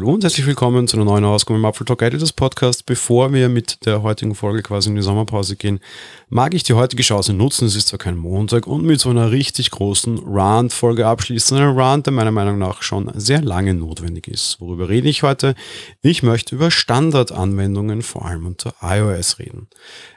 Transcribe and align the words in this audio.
Hallo 0.00 0.14
und 0.14 0.24
herzlich 0.24 0.46
willkommen 0.46 0.88
zu 0.88 0.96
einer 0.96 1.04
neuen 1.04 1.26
Ausgabe 1.26 1.58
im 1.58 1.64
Apple 1.66 1.84
Talk 1.84 2.00
Editors 2.00 2.32
Podcast. 2.32 2.86
Bevor 2.86 3.34
wir 3.34 3.50
mit 3.50 3.84
der 3.84 4.00
heutigen 4.02 4.34
Folge 4.34 4.62
quasi 4.62 4.88
in 4.88 4.96
die 4.96 5.02
Sommerpause 5.02 5.56
gehen, 5.56 5.78
mag 6.30 6.54
ich 6.54 6.62
die 6.62 6.72
heutige 6.72 7.02
Chance 7.02 7.34
nutzen. 7.34 7.66
Es 7.66 7.76
ist 7.76 7.88
zwar 7.88 7.98
kein 7.98 8.16
Montag 8.16 8.66
und 8.66 8.82
mit 8.86 8.98
so 8.98 9.10
einer 9.10 9.30
richtig 9.30 9.70
großen 9.70 10.22
Rant-Folge 10.24 11.06
abschließen. 11.06 11.54
Ein 11.58 11.78
Rant, 11.78 12.06
der 12.06 12.14
meiner 12.14 12.30
Meinung 12.30 12.56
nach 12.56 12.80
schon 12.80 13.12
sehr 13.14 13.42
lange 13.42 13.74
notwendig 13.74 14.26
ist. 14.26 14.58
Worüber 14.58 14.88
rede 14.88 15.06
ich 15.06 15.22
heute? 15.22 15.54
Ich 16.00 16.22
möchte 16.22 16.54
über 16.54 16.70
Standardanwendungen, 16.70 18.00
vor 18.00 18.24
allem 18.24 18.46
unter 18.46 18.72
iOS 18.80 19.38
reden. 19.38 19.68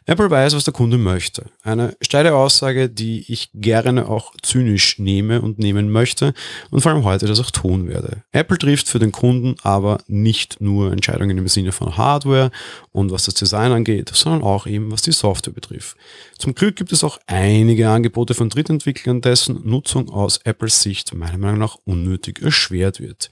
Apple 0.06 0.30
weiß, 0.30 0.56
was 0.56 0.66
der 0.66 0.74
Kunde 0.74 0.98
möchte. 0.98 1.46
Eine 1.64 1.96
steile 2.02 2.36
Aussage, 2.36 2.90
die 2.90 3.32
ich 3.32 3.50
gerne 3.54 4.10
auch 4.10 4.34
zynisch 4.42 5.00
nehme 5.00 5.42
und 5.42 5.60
nehmen 5.60 5.90
möchte 5.90 6.34
und 6.72 6.82
vor 6.82 6.92
allem 6.92 7.06
heute 7.06 7.26
das 7.26 7.40
auch 7.40 7.52
tun 7.52 7.88
werde. 7.88 8.24
Apple 8.32 8.58
trifft 8.58 8.90
für 8.90 9.00
den 9.00 9.12
Kunden 9.12 9.56
aber 9.64 10.00
nicht 10.08 10.60
nur 10.60 10.92
Entscheidungen 10.92 11.38
im 11.38 11.48
Sinne 11.48 11.72
von 11.72 11.96
Hardware 11.96 12.52
und 12.92 13.12
was 13.12 13.24
das 13.26 13.36
Design 13.36 13.72
angeht, 13.72 14.12
sondern 14.14 14.44
auch 14.44 14.68
eben 14.68 14.92
was 14.92 15.04
die 15.04 15.12
Software 15.12 15.54
betrifft. 15.54 15.96
Zum 16.38 16.54
Glück 16.54 16.76
gibt 16.76 16.92
es 16.92 17.04
auch 17.04 17.20
einige 17.28 17.90
Angebote 17.90 18.34
von 18.34 18.50
Drittentwicklern, 18.50 19.22
dessen 19.22 19.62
Nutzung 19.64 20.10
aus 20.10 20.40
Apples 20.44 20.82
Sicht 20.82 21.14
meiner 21.14 21.38
Meinung 21.38 21.60
nach 21.60 21.78
unnötig 21.86 22.42
erschwert 22.42 23.00
wird. 23.00 23.30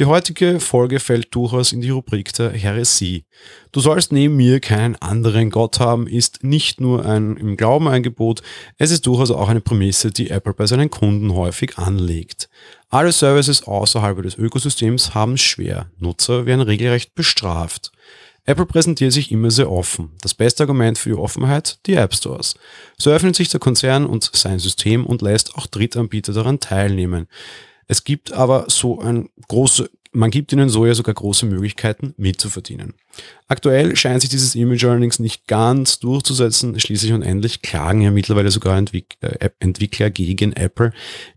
Die 0.00 0.06
heutige 0.06 0.58
Folge 0.58 0.98
fällt 0.98 1.32
durchaus 1.36 1.70
in 1.70 1.80
die 1.80 1.90
Rubrik 1.90 2.32
der 2.32 2.50
Heresie. 2.50 3.26
Du 3.70 3.78
sollst 3.78 4.10
neben 4.10 4.34
mir 4.34 4.58
keinen 4.58 4.96
anderen 4.96 5.50
Gott 5.50 5.78
haben, 5.78 6.08
ist 6.08 6.42
nicht 6.42 6.80
nur 6.80 7.06
ein 7.06 7.36
im 7.36 7.56
Glauben 7.56 7.86
Angebot, 7.86 8.42
es 8.76 8.90
ist 8.90 9.06
durchaus 9.06 9.30
auch 9.30 9.48
eine 9.48 9.60
Prämisse, 9.60 10.10
die 10.10 10.30
Apple 10.30 10.52
bei 10.52 10.66
seinen 10.66 10.90
Kunden 10.90 11.32
häufig 11.34 11.78
anlegt. 11.78 12.48
Alle 12.90 13.12
Services 13.12 13.68
außerhalb 13.68 14.20
des 14.20 14.36
Ökosystems 14.36 15.14
haben 15.14 15.38
schwer. 15.38 15.86
Nutzer 16.00 16.44
werden 16.44 16.62
regelrecht 16.62 17.14
bestraft. 17.14 17.92
Apple 18.46 18.66
präsentiert 18.66 19.12
sich 19.12 19.30
immer 19.30 19.52
sehr 19.52 19.70
offen. 19.70 20.10
Das 20.22 20.34
beste 20.34 20.64
Argument 20.64 20.98
für 20.98 21.10
die 21.10 21.14
Offenheit, 21.14 21.78
die 21.86 21.94
App 21.94 22.16
Stores. 22.16 22.56
So 22.98 23.12
öffnet 23.12 23.36
sich 23.36 23.48
der 23.48 23.60
Konzern 23.60 24.06
und 24.06 24.28
sein 24.34 24.58
System 24.58 25.06
und 25.06 25.22
lässt 25.22 25.54
auch 25.54 25.68
Drittanbieter 25.68 26.32
daran 26.32 26.58
teilnehmen. 26.58 27.28
Es 27.86 28.04
gibt 28.04 28.32
aber 28.32 28.66
so 28.68 29.00
ein 29.00 29.28
große, 29.48 29.90
man 30.12 30.30
gibt 30.30 30.52
ihnen 30.52 30.68
so 30.68 30.86
ja 30.86 30.94
sogar 30.94 31.14
große 31.14 31.46
Möglichkeiten 31.46 32.14
mitzuverdienen. 32.16 32.94
Aktuell 33.48 33.96
scheint 33.96 34.20
sich 34.20 34.30
dieses 34.30 34.54
Image 34.54 34.84
allerdings 34.84 35.18
nicht 35.18 35.46
ganz 35.46 35.98
durchzusetzen. 35.98 36.78
Schließlich 36.78 37.12
und 37.12 37.22
endlich 37.22 37.62
klagen 37.62 38.00
ja 38.00 38.10
mittlerweile 38.10 38.50
sogar 38.50 38.76
Entwick 38.78 39.16
äh, 39.20 39.50
Entwickler 39.58 40.10
gegen 40.10 40.52
Apple 40.52 40.92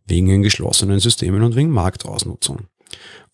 wegen 0.05 0.43
geschlossenen 0.43 0.99
Systemen 0.99 1.43
und 1.43 1.55
wegen 1.55 1.69
Marktausnutzung. 1.69 2.67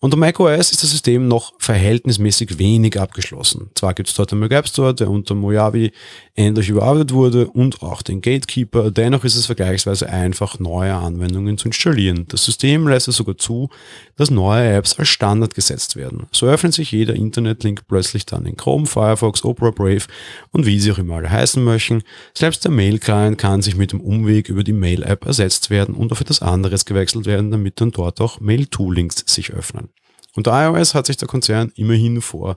Unter 0.00 0.18
macOS 0.18 0.70
ist 0.70 0.82
das 0.82 0.90
System 0.90 1.28
noch 1.28 1.54
verhältnismäßig 1.58 2.58
wenig 2.58 3.00
abgeschlossen. 3.00 3.70
Zwar 3.74 3.94
gibt 3.94 4.10
es 4.10 4.14
dort 4.14 4.32
den 4.32 4.38
Mac 4.38 4.68
Store, 4.68 4.94
der 4.94 5.08
unter 5.08 5.34
Mojave 5.34 5.92
endlich 6.34 6.68
überarbeitet 6.68 7.12
wurde 7.12 7.46
und 7.46 7.82
auch 7.82 8.02
den 8.02 8.20
Gatekeeper, 8.20 8.90
dennoch 8.90 9.24
ist 9.24 9.36
es 9.36 9.46
vergleichsweise 9.46 10.10
einfach, 10.10 10.58
neue 10.58 10.94
Anwendungen 10.94 11.56
zu 11.56 11.68
installieren. 11.68 12.26
Das 12.28 12.44
System 12.44 12.86
lässt 12.86 13.08
es 13.08 13.16
sogar 13.16 13.38
zu, 13.38 13.70
dass 14.16 14.30
neue 14.30 14.74
Apps 14.74 14.98
als 14.98 15.08
Standard 15.08 15.54
gesetzt 15.54 15.96
werden. 15.96 16.26
So 16.32 16.46
öffnet 16.46 16.74
sich 16.74 16.92
jeder 16.92 17.14
Internetlink 17.14 17.86
plötzlich 17.88 18.26
dann 18.26 18.44
in 18.44 18.56
Chrome, 18.56 18.86
Firefox, 18.86 19.44
Opera 19.44 19.70
Brave 19.70 20.04
und 20.50 20.66
wie 20.66 20.80
sie 20.80 20.92
auch 20.92 20.98
immer 20.98 21.16
alle 21.16 21.30
heißen 21.30 21.62
möchten. 21.64 22.02
Selbst 22.34 22.64
der 22.64 22.72
Mail-Client 22.72 23.38
kann 23.38 23.62
sich 23.62 23.76
mit 23.76 23.92
dem 23.92 24.00
Umweg 24.00 24.48
über 24.50 24.64
die 24.64 24.72
Mail-App 24.72 25.24
ersetzt 25.24 25.70
werden 25.70 25.94
und 25.94 26.12
auf 26.12 26.20
etwas 26.20 26.42
anderes 26.42 26.84
gewechselt 26.84 27.26
werden, 27.26 27.50
damit 27.50 27.80
dann 27.80 27.92
dort 27.92 28.20
auch 28.20 28.40
Mail-To-Links 28.40 29.24
sich 29.26 29.52
öffnen. 29.52 29.93
Unter 30.36 30.66
iOS 30.66 30.94
hat 30.94 31.06
sich 31.06 31.16
der 31.16 31.28
Konzern 31.28 31.72
immerhin 31.76 32.20
vor 32.20 32.56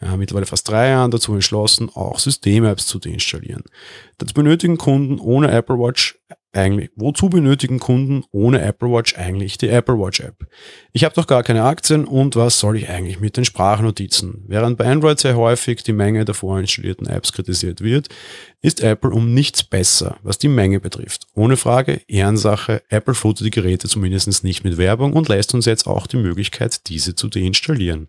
ja, 0.00 0.16
mittlerweile 0.16 0.46
fast 0.46 0.68
drei 0.68 0.90
Jahren 0.90 1.10
dazu 1.10 1.32
entschlossen, 1.34 1.90
auch 1.94 2.18
System-Apps 2.18 2.86
zu 2.86 2.98
deinstallieren. 2.98 3.64
Dazu 4.18 4.34
benötigen 4.34 4.76
Kunden 4.76 5.18
ohne 5.18 5.50
Apple 5.50 5.78
Watch 5.78 6.18
eigentlich, 6.56 6.90
wozu 6.96 7.28
benötigen 7.28 7.78
Kunden 7.78 8.24
ohne 8.32 8.60
Apple 8.62 8.90
Watch 8.90 9.16
eigentlich 9.16 9.58
die 9.58 9.68
Apple 9.68 9.98
Watch 9.98 10.20
App? 10.20 10.46
Ich 10.92 11.04
habe 11.04 11.14
doch 11.14 11.26
gar 11.26 11.42
keine 11.42 11.64
Aktien 11.64 12.04
und 12.04 12.36
was 12.36 12.58
soll 12.58 12.76
ich 12.76 12.88
eigentlich 12.88 13.20
mit 13.20 13.36
den 13.36 13.44
Sprachnotizen? 13.44 14.44
Während 14.46 14.78
bei 14.78 14.86
Android 14.86 15.18
sehr 15.18 15.36
häufig 15.36 15.82
die 15.82 15.92
Menge 15.92 16.24
der 16.24 16.34
vorinstallierten 16.34 17.06
Apps 17.06 17.32
kritisiert 17.32 17.80
wird, 17.80 18.08
ist 18.62 18.82
Apple 18.82 19.10
um 19.10 19.34
nichts 19.34 19.62
besser, 19.62 20.16
was 20.22 20.38
die 20.38 20.48
Menge 20.48 20.80
betrifft. 20.80 21.26
Ohne 21.34 21.56
Frage, 21.56 22.00
Ehrensache, 22.08 22.82
Apple 22.88 23.14
futtert 23.14 23.46
die 23.46 23.50
Geräte 23.50 23.88
zumindest 23.88 24.44
nicht 24.44 24.64
mit 24.64 24.78
Werbung 24.78 25.12
und 25.12 25.28
lässt 25.28 25.54
uns 25.54 25.66
jetzt 25.66 25.86
auch 25.86 26.06
die 26.06 26.16
Möglichkeit, 26.16 26.88
diese 26.88 27.14
zu 27.14 27.28
deinstallieren. 27.28 28.08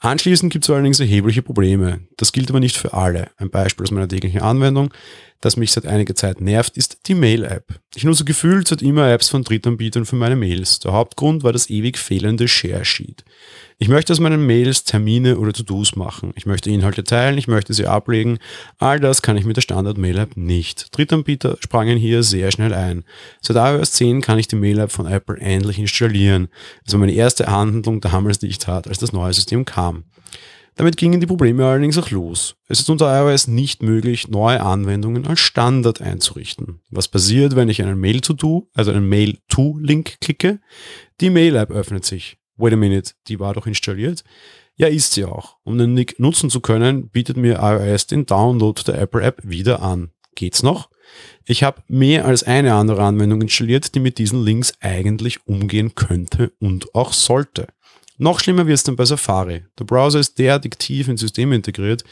Anschließend 0.00 0.52
gibt 0.52 0.64
es 0.64 0.70
allerdings 0.70 1.00
erhebliche 1.00 1.42
Probleme. 1.42 2.00
Das 2.16 2.32
gilt 2.32 2.50
aber 2.50 2.60
nicht 2.60 2.76
für 2.76 2.92
alle. 2.92 3.30
Ein 3.36 3.50
Beispiel 3.50 3.82
aus 3.82 3.90
meiner 3.90 4.06
täglichen 4.06 4.40
Anwendung 4.40 4.94
das 5.40 5.56
mich 5.56 5.72
seit 5.72 5.86
einiger 5.86 6.14
Zeit 6.14 6.40
nervt, 6.40 6.76
ist 6.76 7.06
die 7.06 7.14
Mail-App. 7.14 7.80
Ich 7.94 8.04
nutze 8.04 8.24
gefühlt 8.24 8.66
seit 8.66 8.82
immer 8.82 9.10
Apps 9.10 9.28
von 9.28 9.44
Drittanbietern 9.44 10.04
für 10.04 10.16
meine 10.16 10.36
Mails. 10.36 10.80
Der 10.80 10.92
Hauptgrund 10.92 11.44
war 11.44 11.52
das 11.52 11.70
ewig 11.70 11.98
fehlende 11.98 12.48
Share-Sheet. 12.48 13.24
Ich 13.80 13.88
möchte 13.88 14.12
aus 14.12 14.18
meinen 14.18 14.44
Mails 14.44 14.82
Termine 14.82 15.38
oder 15.38 15.52
To-Dos 15.52 15.94
machen. 15.94 16.32
Ich 16.34 16.46
möchte 16.46 16.70
Inhalte 16.70 17.04
teilen, 17.04 17.38
ich 17.38 17.46
möchte 17.46 17.72
sie 17.74 17.86
ablegen. 17.86 18.38
All 18.78 18.98
das 18.98 19.22
kann 19.22 19.36
ich 19.36 19.44
mit 19.44 19.56
der 19.56 19.62
Standard-Mail-App 19.62 20.36
nicht. 20.36 20.88
Drittanbieter 20.90 21.56
sprangen 21.60 21.96
hier 21.96 22.24
sehr 22.24 22.50
schnell 22.50 22.74
ein. 22.74 23.04
Seit 23.40 23.56
iOS 23.56 23.92
10 23.92 24.20
kann 24.20 24.40
ich 24.40 24.48
die 24.48 24.56
Mail-App 24.56 24.90
von 24.90 25.06
Apple 25.06 25.38
endlich 25.38 25.78
installieren. 25.78 26.48
Das 26.84 26.94
war 26.94 27.00
meine 27.00 27.12
erste 27.12 27.46
Handlung 27.46 28.00
damals, 28.00 28.40
die 28.40 28.48
ich 28.48 28.58
tat, 28.58 28.88
als 28.88 28.98
das 28.98 29.12
neue 29.12 29.32
System 29.32 29.64
kam. 29.64 30.02
Damit 30.78 30.96
gingen 30.96 31.18
die 31.18 31.26
Probleme 31.26 31.66
allerdings 31.66 31.98
auch 31.98 32.12
los. 32.12 32.54
Es 32.68 32.78
ist 32.78 32.88
unter 32.88 33.06
iOS 33.06 33.48
nicht 33.48 33.82
möglich, 33.82 34.28
neue 34.28 34.60
Anwendungen 34.60 35.26
als 35.26 35.40
Standard 35.40 36.00
einzurichten. 36.00 36.82
Was 36.88 37.08
passiert, 37.08 37.56
wenn 37.56 37.68
ich 37.68 37.82
einen 37.82 37.98
Mail-to-Do, 37.98 38.70
also 38.74 38.92
einen 38.92 39.08
Mail-to-Link 39.08 40.20
klicke? 40.20 40.60
Die 41.20 41.30
Mail-App 41.30 41.72
öffnet 41.72 42.04
sich. 42.04 42.38
Wait 42.56 42.72
a 42.72 42.76
minute, 42.76 43.14
die 43.26 43.40
war 43.40 43.54
doch 43.54 43.66
installiert. 43.66 44.22
Ja, 44.76 44.86
ist 44.86 45.14
sie 45.14 45.24
auch. 45.24 45.56
Um 45.64 45.78
den 45.78 45.96
Link 45.96 46.14
nutzen 46.18 46.48
zu 46.48 46.60
können, 46.60 47.08
bietet 47.08 47.36
mir 47.36 47.58
iOS 47.60 48.06
den 48.06 48.24
Download 48.24 48.80
der 48.86 49.00
Apple 49.00 49.22
App 49.22 49.40
wieder 49.42 49.82
an. 49.82 50.12
Geht's 50.36 50.62
noch? 50.62 50.90
Ich 51.44 51.64
habe 51.64 51.82
mehr 51.88 52.24
als 52.24 52.44
eine 52.44 52.74
andere 52.74 53.02
Anwendung 53.02 53.42
installiert, 53.42 53.96
die 53.96 54.00
mit 54.00 54.18
diesen 54.18 54.44
Links 54.44 54.74
eigentlich 54.78 55.44
umgehen 55.44 55.96
könnte 55.96 56.52
und 56.60 56.94
auch 56.94 57.12
sollte. 57.12 57.66
Noch 58.20 58.40
schlimmer 58.40 58.66
wird 58.66 58.74
es 58.74 58.82
dann 58.82 58.96
bei 58.96 59.04
Safari. 59.04 59.64
Der 59.78 59.84
Browser 59.84 60.18
ist 60.18 60.38
derartig 60.38 60.76
tief 60.76 61.06
ins 61.06 61.20
System 61.20 61.52
integriert, 61.52 62.02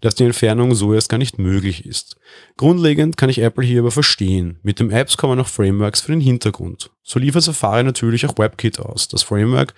dass 0.00 0.16
die 0.16 0.24
Entfernung 0.24 0.74
so 0.74 0.92
erst 0.92 1.08
gar 1.08 1.18
nicht 1.18 1.38
möglich 1.38 1.86
ist. 1.86 2.16
Grundlegend 2.56 3.16
kann 3.16 3.30
ich 3.30 3.38
Apple 3.38 3.64
hier 3.64 3.80
aber 3.80 3.92
verstehen. 3.92 4.58
Mit 4.62 4.80
dem 4.80 4.90
Apps 4.90 5.16
kommen 5.16 5.38
noch 5.38 5.46
Frameworks 5.48 6.00
für 6.00 6.12
den 6.12 6.20
Hintergrund. 6.20 6.90
So 7.04 7.18
liefert 7.18 7.42
Safari 7.42 7.82
natürlich 7.82 8.26
auch 8.26 8.38
WebKit 8.38 8.78
aus, 8.78 9.08
das 9.08 9.24
Framework, 9.24 9.74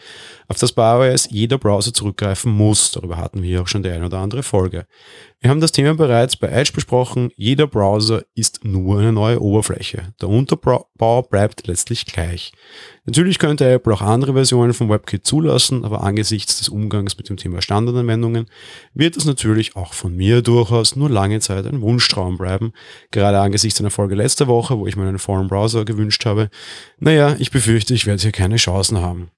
auf 0.49 0.59
das 0.59 0.73
bei 0.73 1.09
iOS 1.11 1.29
jeder 1.31 1.57
Browser 1.57 1.95
zurückgreifen 1.95 2.53
muss. 2.53 2.91
Darüber 2.91 3.17
hatten 3.17 3.43
wir 3.43 3.63
auch 3.63 3.69
schon 3.69 3.83
die 3.83 3.91
eine 3.91 4.07
oder 4.07 4.19
andere 4.19 4.43
Folge. 4.43 4.87
Wir 5.41 5.51
haben 5.51 5.61
das 5.61 5.73
Thema 5.73 5.95
bereits 5.95 6.37
bei 6.37 6.49
Edge 6.49 6.73
besprochen. 6.75 7.31
Jeder 7.37 7.67
Browser 7.67 8.23
ist 8.35 8.65
nur 8.65 8.99
eine 8.99 9.13
neue 9.13 9.43
Oberfläche. 9.43 10.15
Der 10.21 10.31
Unterbau 10.31 11.23
bleibt 11.23 11.67
letztlich 11.67 12.07
gleich. 12.07 12.53
Natürlich 13.05 13.39
könnte 13.39 13.71
Apple 13.71 13.93
auch 13.93 14.01
andere 14.01 14.33
Versionen 14.33 14.73
von 14.73 14.89
WebKit 14.89 15.27
zulassen, 15.27 15.85
aber 15.85 16.03
angesichts 16.03 16.59
des 16.59 16.71
Umgangs 16.71 17.19
mit 17.19 17.29
dem 17.29 17.37
Thema 17.37 17.61
Standardanwendungen 17.61 18.47
wird 18.95 19.19
es 19.19 19.27
natürlich 19.27 19.77
auch 19.77 19.93
von 19.93 20.17
mir 20.17 20.41
durchaus 20.41 20.97
nur 20.97 21.11
lange 21.11 21.41
Zeit 21.41 21.67
ein 21.67 21.83
Wunschtraum 21.83 22.39
bleiben. 22.39 22.73
Gerade 23.11 23.39
angesichts 23.39 23.79
einer 23.81 23.91
Folge 23.91 24.15
letzter 24.15 24.47
Woche, 24.47 24.79
wo 24.79 24.87
ich 24.87 24.97
mir 24.97 25.07
einen 25.07 25.19
Foreign 25.19 25.49
Browser 25.49 25.85
gewünscht 25.85 26.25
habe. 26.25 26.49
Naja, 26.99 27.14
ich 27.39 27.51
befürchte, 27.51 27.95
ich 27.95 28.07
werde 28.07 28.23
hier 28.23 28.33
keine 28.33 28.57
Chancen 28.57 28.99
haben. 29.01 29.31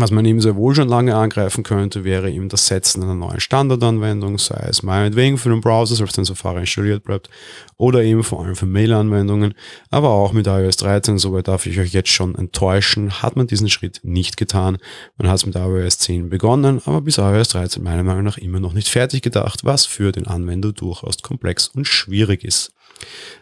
Was 0.00 0.12
man 0.12 0.24
eben 0.26 0.40
sehr 0.40 0.54
wohl 0.54 0.76
schon 0.76 0.88
lange 0.88 1.16
angreifen 1.16 1.64
könnte, 1.64 2.04
wäre 2.04 2.30
eben 2.30 2.48
das 2.48 2.68
Setzen 2.68 3.02
einer 3.02 3.16
neuen 3.16 3.40
Standardanwendung, 3.40 4.38
sei 4.38 4.66
es 4.68 4.84
meinetwegen 4.84 5.38
für 5.38 5.48
den 5.48 5.60
Browser, 5.60 5.96
selbst 5.96 6.16
wenn 6.16 6.24
Safari 6.24 6.60
installiert 6.60 7.02
bleibt, 7.02 7.28
oder 7.76 8.04
eben 8.04 8.22
vor 8.22 8.44
allem 8.44 8.54
für 8.54 8.66
Mail-Anwendungen. 8.66 9.54
Aber 9.90 10.10
auch 10.10 10.32
mit 10.32 10.46
iOS 10.46 10.76
13, 10.76 11.18
soweit 11.18 11.48
darf 11.48 11.66
ich 11.66 11.80
euch 11.80 11.92
jetzt 11.92 12.10
schon 12.10 12.36
enttäuschen, 12.36 13.22
hat 13.22 13.34
man 13.34 13.48
diesen 13.48 13.70
Schritt 13.70 14.00
nicht 14.04 14.36
getan. 14.36 14.78
Man 15.16 15.28
hat 15.28 15.38
es 15.38 15.46
mit 15.46 15.56
iOS 15.56 15.98
10 15.98 16.28
begonnen, 16.28 16.80
aber 16.84 17.00
bis 17.00 17.18
iOS 17.18 17.48
13 17.48 17.82
meiner 17.82 18.04
Meinung 18.04 18.22
nach 18.22 18.38
immer 18.38 18.60
noch 18.60 18.74
nicht 18.74 18.88
fertig 18.88 19.22
gedacht, 19.22 19.64
was 19.64 19.84
für 19.84 20.12
den 20.12 20.28
Anwender 20.28 20.72
durchaus 20.72 21.22
komplex 21.22 21.66
und 21.66 21.86
schwierig 21.86 22.44
ist. 22.44 22.72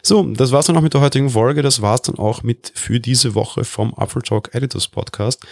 So, 0.01 0.23
das 0.23 0.51
war's 0.51 0.67
dann 0.67 0.77
auch 0.77 0.81
mit 0.81 0.93
der 0.93 1.01
heutigen 1.01 1.29
Folge. 1.29 1.61
Das 1.61 1.81
war's 1.81 2.01
dann 2.01 2.17
auch 2.17 2.43
mit 2.43 2.71
für 2.75 2.99
diese 2.99 3.35
Woche 3.35 3.63
vom 3.63 3.93
Apple 3.97 4.21
Talk 4.21 4.53
Editors 4.53 4.87
Podcast. 4.87 5.45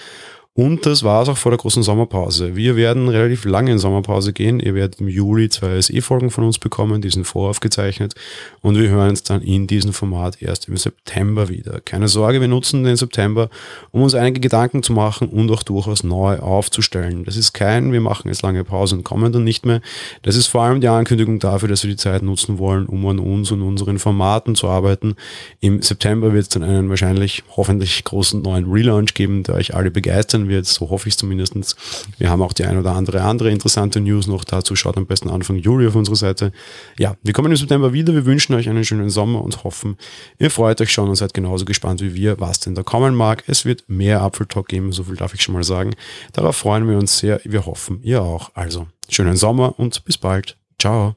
Und 0.58 0.86
das 0.86 1.04
war 1.04 1.22
es 1.22 1.28
auch 1.28 1.36
vor 1.36 1.52
der 1.52 1.60
großen 1.60 1.84
Sommerpause. 1.84 2.56
Wir 2.56 2.78
werden 2.78 3.10
relativ 3.10 3.44
lange 3.44 3.74
in 3.74 3.78
Sommerpause 3.78 4.32
gehen. 4.32 4.62
Ihr 4.62 4.74
werdet 4.74 5.02
im 5.02 5.10
Juli 5.10 5.50
zwei 5.50 5.82
SE-Folgen 5.82 6.32
von 6.32 6.46
uns 6.46 6.60
bekommen, 6.60 7.02
die 7.02 7.10
sind 7.10 7.26
voraufgezeichnet. 7.26 8.16
Und 8.62 8.78
wir 8.78 8.88
hören 8.88 9.10
uns 9.10 9.24
dann 9.24 9.42
in 9.42 9.68
diesem 9.68 9.92
Format 9.92 10.42
erst 10.42 10.70
im 10.70 10.78
September 10.78 11.50
wieder. 11.50 11.82
Keine 11.82 12.08
Sorge, 12.08 12.40
wir 12.40 12.48
nutzen 12.48 12.86
den 12.86 12.96
September, 12.96 13.50
um 13.92 14.02
uns 14.02 14.16
einige 14.16 14.40
Gedanken 14.40 14.82
zu 14.82 14.94
machen 14.94 15.28
und 15.28 15.52
auch 15.52 15.62
durchaus 15.62 16.06
neu 16.06 16.40
aufzustellen. 16.40 17.26
Das 17.26 17.36
ist 17.36 17.52
kein, 17.52 17.92
wir 17.92 18.00
machen 18.00 18.30
jetzt 18.30 18.42
lange 18.42 18.64
Pause 18.64 18.96
und 18.96 19.04
kommen 19.04 19.34
dann 19.34 19.44
nicht 19.44 19.66
mehr. 19.66 19.82
Das 20.22 20.38
ist 20.38 20.48
vor 20.48 20.62
allem 20.62 20.80
die 20.80 20.88
Ankündigung 20.88 21.40
dafür, 21.40 21.68
dass 21.68 21.84
wir 21.84 21.90
die 21.90 21.98
Zeit 21.98 22.24
nutzen 22.24 22.60
wollen, 22.60 22.86
um 22.86 23.06
an 23.08 23.20
uns 23.20 23.52
und 23.52 23.62
unseren 23.62 24.00
Formaten 24.00 24.56
zu 24.56 24.70
arbeiten. 24.70 25.16
Im 25.60 25.82
September 25.82 26.32
wird 26.32 26.44
es 26.44 26.50
dann 26.50 26.64
einen 26.64 26.90
wahrscheinlich, 26.90 27.44
hoffentlich 27.58 28.02
großen 28.06 28.42
neuen 28.42 28.72
Relaunch 28.72 29.16
geben, 29.16 29.44
der 29.44 29.56
euch 29.56 29.76
alle 29.76 29.92
begeistern 29.92 30.45
wird, 30.48 30.66
so 30.66 30.90
hoffe 30.90 31.10
ich 31.10 31.18
zumindest. 31.18 31.76
Wir 32.18 32.30
haben 32.30 32.42
auch 32.42 32.54
die 32.54 32.66
ein 32.66 32.78
oder 32.78 32.94
andere 32.94 33.22
andere 33.22 33.52
interessante 33.52 34.00
News 34.00 34.28
noch 34.28 34.44
dazu. 34.44 34.76
Schaut 34.76 34.98
am 34.98 35.06
besten 35.06 35.30
Anfang 35.30 35.58
Juli 35.58 35.88
auf 35.88 35.96
unsere 35.96 36.16
Seite. 36.16 36.52
Ja, 36.98 37.16
wir 37.24 37.34
kommen 37.34 37.52
im 37.52 37.58
September 37.58 37.94
wieder. 37.94 38.14
Wir 38.14 38.26
wünschen 38.26 38.56
euch 38.56 38.70
einen 38.70 38.86
schönen 38.86 39.10
Sommer 39.10 39.42
und 39.42 39.64
hoffen, 39.64 39.98
ihr 40.40 40.52
freut 40.52 40.82
euch 40.82 40.92
schon 40.92 41.10
und 41.10 41.16
seid 41.16 41.34
genauso 41.34 41.66
gespannt 41.66 42.02
wie 42.02 42.16
wir, 42.16 42.40
was 42.40 42.60
denn 42.60 42.76
da 42.76 42.84
kommen 42.84 43.16
mag. 43.16 43.44
Es 43.48 43.66
wird 43.66 43.84
mehr 43.88 44.22
Apfeltalk 44.22 44.68
geben, 44.68 44.92
so 44.92 45.04
viel 45.04 45.16
darf 45.16 45.34
ich 45.34 45.42
schon 45.42 45.54
mal 45.54 45.64
sagen. 45.64 45.96
Darauf 46.34 46.56
freuen 46.56 46.88
wir 46.88 46.98
uns 46.98 47.20
sehr. 47.20 47.40
Wir 47.44 47.66
hoffen, 47.66 48.00
ihr 48.02 48.22
auch. 48.22 48.52
Also, 48.54 48.88
schönen 49.10 49.38
Sommer 49.38 49.80
und 49.80 50.04
bis 50.06 50.18
bald. 50.18 50.58
Ciao. 50.80 51.16